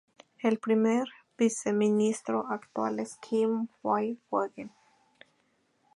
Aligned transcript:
El 0.41 0.57
primer 0.57 1.07
viceministro 1.37 2.47
actual 2.49 2.97
es 2.99 3.17
Kim 3.21 3.67
Kye-gwan. 3.83 4.71